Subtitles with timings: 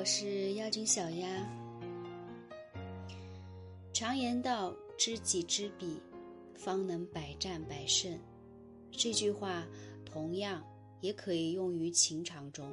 [0.00, 1.46] 我是妖精小丫。
[3.92, 6.00] 常言道：“知己知彼，
[6.54, 8.18] 方能百战百胜。”
[8.90, 9.68] 这句话
[10.06, 10.66] 同样
[11.02, 12.72] 也可以用于情场中，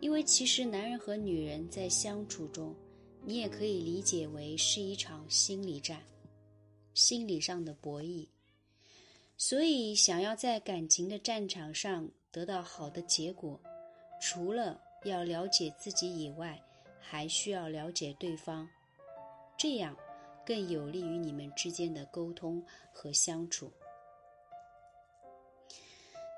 [0.00, 2.76] 因为其实男人和女人在相处中，
[3.24, 6.02] 你也可以理解为是一场心理战，
[6.92, 8.28] 心理上的博弈。
[9.38, 13.58] 所以，想要在感情的战场上得到好的结果，
[14.20, 16.60] 除了要了解自己以外，
[17.00, 18.68] 还需要了解对方。
[19.56, 19.96] 这样
[20.44, 22.62] 更有利于你们之间的沟通
[22.92, 23.72] 和相处。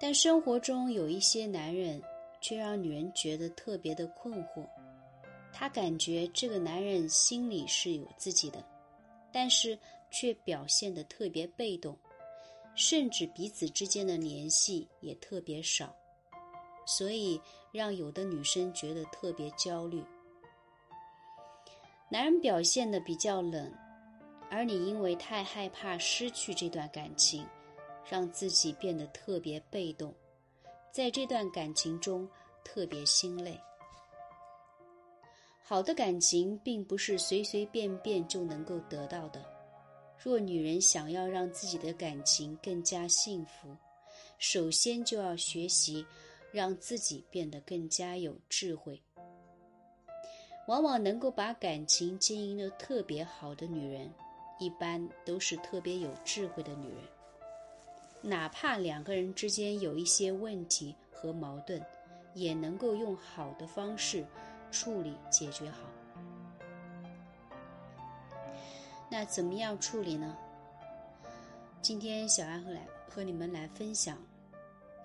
[0.00, 2.02] 但生活中有一些男人
[2.40, 4.66] 却让女人觉得特别的困惑，
[5.52, 8.64] 她感觉这个男人心里是有自己的，
[9.30, 9.78] 但是
[10.10, 11.94] 却表现得特别被动，
[12.74, 15.94] 甚至彼此之间的联系也特别少，
[16.86, 17.38] 所以
[17.72, 20.04] 让有的女生觉得特别焦虑。
[22.08, 23.72] 男人表现的比较冷，
[24.50, 27.46] 而你因为太害怕失去这段感情，
[28.08, 30.12] 让自己变得特别被动，
[30.90, 32.28] 在这段感情中
[32.64, 33.60] 特别心累。
[35.62, 39.44] 好的感情并不是随随便便就能够得到的。
[40.18, 43.76] 若女人想要让自己的感情更加幸福，
[44.38, 46.04] 首先就要学习
[46.52, 49.02] 让自己变得更加有智慧。
[50.66, 54.12] 往往能够把感情经营的特别好的女人，
[54.58, 57.04] 一般都是特别有智慧的女人。
[58.22, 61.82] 哪怕两个人之间有一些问题和矛盾，
[62.34, 64.24] 也能够用好的方式
[64.70, 65.78] 处理解决好。
[69.10, 70.36] 那怎么样处理呢？
[71.82, 74.16] 今天小安和来和你们来分享，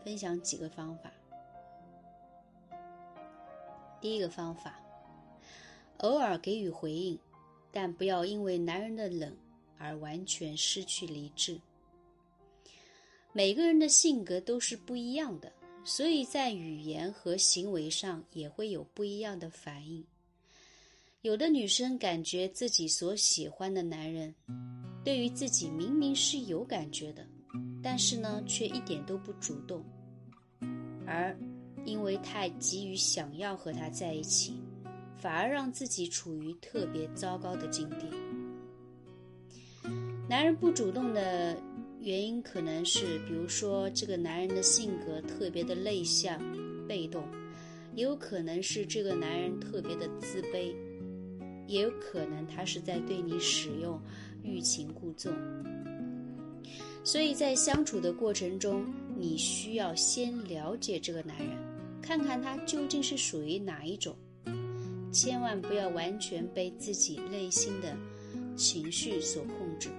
[0.03, 1.09] 分享几个方法。
[4.05, 4.79] 第一个方法。
[5.97, 7.17] 偶尔给予回应，
[7.71, 9.35] 但不要因为男人的冷
[9.79, 11.59] 而完全失去理智。
[13.33, 15.51] 每个人的性格都是不一样的，
[15.83, 20.05] 所以在语言和行为上也会有不一样的反应。
[21.23, 24.35] 有的女生感觉自己所喜欢的男人，
[25.03, 27.25] 对于自己明明是有感觉的，
[27.81, 29.83] 但是呢，却一点都不主动，
[31.07, 31.35] 而
[31.85, 34.59] 因为太急于想要和他在一起。
[35.17, 38.05] 反而让自己处于特别糟糕的境地。
[40.29, 41.57] 男人不主动的
[41.99, 46.39] 原因，可能是比如说这个男人的性格特别的内向、
[46.87, 47.23] 被动，
[47.95, 50.75] 也有可能是这个男人特别的自卑，
[51.65, 53.99] 也有可能他是在对你使用
[54.43, 55.33] 欲擒故纵。
[57.03, 58.85] 所以在相处的过程中，
[59.17, 61.57] 你需要先了解这个男人，
[62.05, 64.15] 看看他究竟是属于哪一种。
[65.11, 67.97] 千万不要完全被自己内心的
[68.55, 69.89] 情绪所控制，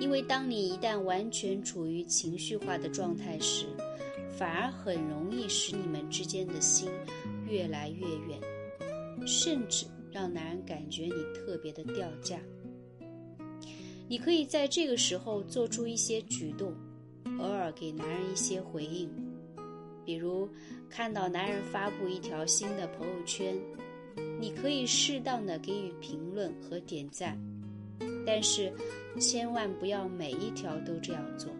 [0.00, 3.66] 因为当你一旦完全处于情绪化的状态时，
[4.36, 6.90] 反而很容易使你们之间的心
[7.46, 8.40] 越来越远，
[9.26, 12.40] 甚至让男人感觉你特别的掉价。
[14.08, 16.72] 你可以在这个时候做出一些举动，
[17.38, 19.10] 偶尔给男人一些回应，
[20.08, 20.48] 比如
[20.88, 23.54] 看到男人发布一条新的朋友圈。
[24.40, 27.38] 你可以适当的给予评论和点赞，
[28.24, 28.72] 但是
[29.20, 31.52] 千万不要每一条都这样做。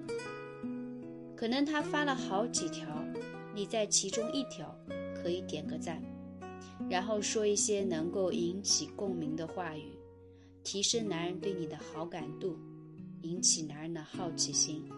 [1.36, 2.86] 可能他发了好几条，
[3.54, 4.74] 你在其中一条
[5.14, 6.00] 可以点个赞，
[6.88, 9.92] 然后说一些能够引起共鸣的话语，
[10.64, 12.56] 提升男人对你的好感度，
[13.22, 14.88] 引起男人的好奇心。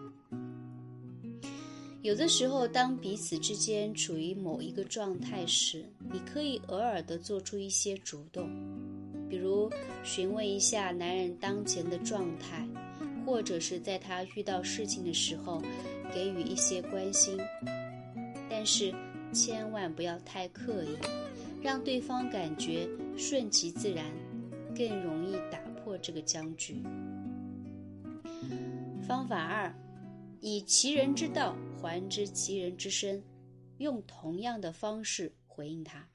[2.01, 8.49] 有的时候，当彼此之间处于某一个状态时，你可以偶尔的做出一些主动，
[9.29, 9.69] 比如
[10.03, 12.67] 询问一下男人当前的状态，
[13.23, 15.61] 或者是在他遇到事情的时候
[16.11, 17.37] 给予一些关心。
[18.49, 18.91] 但是
[19.31, 20.97] 千万不要太刻意，
[21.61, 24.03] 让对方感觉顺其自然，
[24.75, 26.81] 更容易打破这个僵局。
[29.07, 29.71] 方法二。
[30.43, 33.23] 以其人之道还之其人之身，
[33.77, 36.09] 用同样的方式回应他。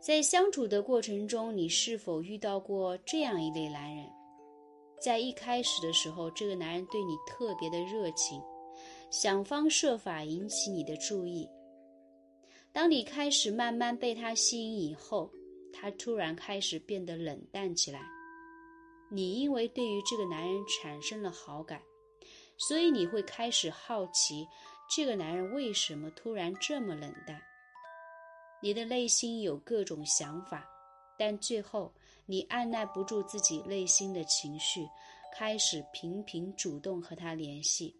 [0.00, 4.06] 在相处的过程中，你是否遇到过这样一类男人？
[4.98, 8.40] 在一开始的时候，这个男人对你特别的热情，
[9.10, 11.46] 想方设法引起你的注意。
[12.72, 15.30] 当你开始慢慢被他吸引以后，
[15.70, 18.00] 他突然开始变得冷淡起来。
[19.10, 21.78] 你因为对于这个男人产生了好感。
[22.58, 24.46] 所以你会开始好奇，
[24.90, 27.40] 这个男人为什么突然这么冷淡？
[28.60, 30.68] 你的内心有各种想法，
[31.16, 31.94] 但最后
[32.26, 34.86] 你按耐不住自己内心的情绪，
[35.32, 37.94] 开始频频主动和他联系。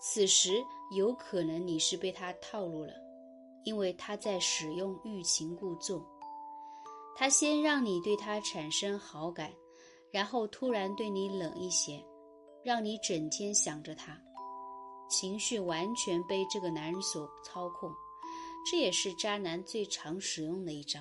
[0.00, 0.54] 此时
[0.96, 2.94] 有可能你是被他套路了，
[3.64, 6.02] 因为他在使用欲擒故纵。
[7.14, 9.52] 他先让你对他产生好感，
[10.12, 12.02] 然后突然对你冷一些，
[12.68, 14.20] 让你整天想着他，
[15.08, 17.90] 情绪完全被这个男人所操控。
[18.70, 21.00] 这也是渣男最常使用的一招。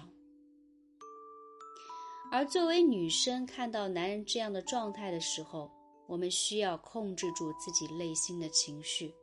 [2.32, 5.70] 而作为女生，看到男人这样的状态的时候，
[6.08, 9.14] 我们需要控制住自己内心的情绪，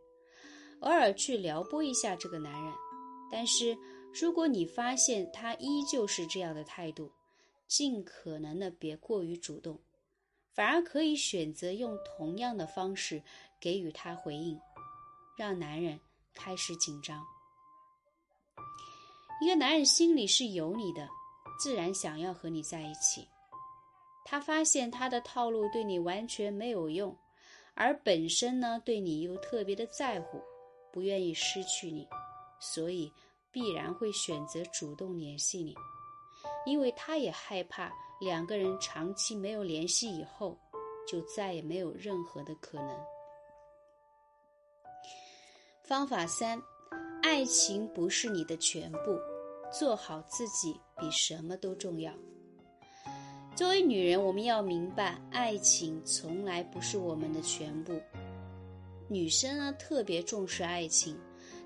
[0.81, 2.75] 偶尔去撩拨一下这个男人。
[3.33, 3.75] 但是，
[4.13, 7.11] 如果你发现他依旧是这样的态度，
[7.67, 9.81] 尽可能的别过于主动，
[10.55, 13.21] 反而可以选择用同样的方式
[13.61, 14.59] 给予他回应，
[15.37, 15.99] 让男人
[16.33, 17.23] 开始紧张。
[19.43, 21.09] 一个男人心里是有你的，
[21.59, 23.27] 自然想要和你在一起。
[24.25, 27.15] 他发现他的套路对你完全没有用，
[27.75, 30.41] 而本身呢对你又特别的在乎，
[30.93, 32.09] 不愿意失去你，
[32.61, 33.13] 所以。
[33.55, 35.77] 必然会选择主动联系你，
[36.67, 37.93] 因为他也害怕
[38.25, 40.59] 两个人长期没有联系以后，
[41.07, 42.89] 就再也没有任何的可能。
[45.83, 46.61] 方法三，
[47.23, 49.19] 爱情不是你的全部，
[49.71, 52.13] 做好自己比什么都重要。
[53.55, 58.01] 作为女人，我们要明白，爱情从来不是我们的全部。
[59.07, 61.17] 女生呢，特别重视爱情。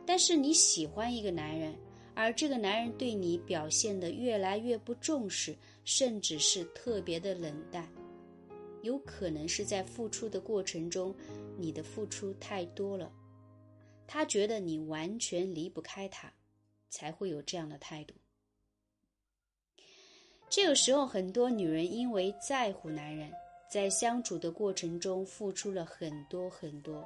[0.04, 1.74] 但是你喜欢一个男人，
[2.14, 5.56] 而这个男人对你表现的越来越不重视，
[5.90, 7.90] 甚至是特别的冷淡，
[8.82, 11.16] 有可能是在付出的过程中，
[11.56, 13.10] 你的付出太多了，
[14.06, 16.30] 他觉得你完全离不开他，
[16.90, 18.14] 才会有这样的态度。
[20.50, 23.32] 这个时候，很多女人因为在乎男人，
[23.72, 27.02] 在相处的过程中付出了很多很多。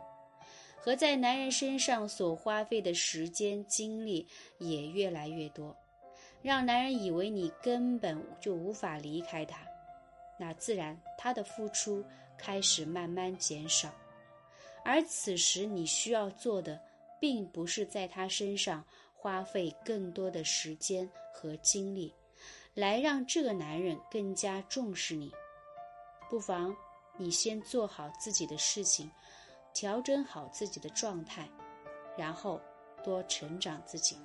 [0.76, 4.26] 和在男人身上所花费的时间精力
[4.58, 5.76] 也越来越多，
[6.42, 9.60] 让男人以为你根本就无法离开他，
[10.38, 12.04] 那自然他的付出
[12.36, 13.88] 开始慢慢减少。
[14.84, 16.80] 而此时你需要做的，
[17.20, 18.84] 并不是在他身上
[19.14, 22.12] 花费更多的时间和精力，
[22.74, 25.32] 来让这个男人更加重视你。
[26.28, 26.76] 不妨
[27.16, 29.10] 你先做好自己的事情。
[29.74, 31.48] 调整好自己的状态，
[32.14, 32.60] 然后
[33.02, 34.18] 多成长自己。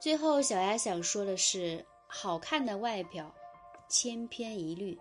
[0.00, 3.34] 最后，小丫想说的是：好看的外表
[3.88, 4.96] 千篇一律，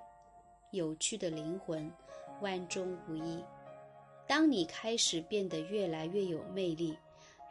[0.71, 1.91] 有趣的灵魂
[2.41, 3.43] 万中无一。
[4.27, 6.97] 当你开始变得越来越有魅力，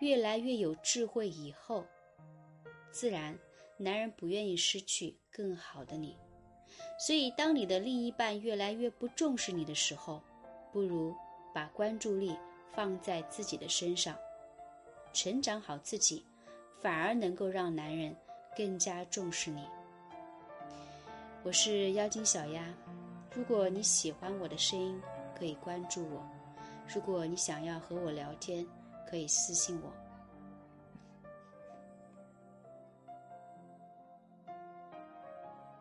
[0.00, 1.86] 越来越有智慧以后，
[2.90, 3.38] 自然
[3.76, 6.18] 男人不愿意失去更好的你。
[6.98, 10.20] 所以，当你的另一半越来越不重视你的时候，
[10.72, 11.14] 不如
[11.54, 12.36] 把关注力
[12.74, 14.16] 放在自己的身上，
[15.12, 16.26] 成长好自己，
[16.86, 18.14] 反而能够让男人
[18.56, 19.66] 更加重视你。
[21.42, 22.62] 我是妖精小丫，
[23.34, 25.02] 如果你喜欢我的声音，
[25.36, 26.20] 可以关注我；
[26.86, 28.64] 如果你想要和我聊天，
[29.04, 30.05] 可以私信我。